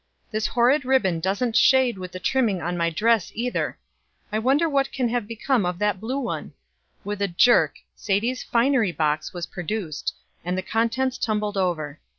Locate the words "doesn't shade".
1.19-1.99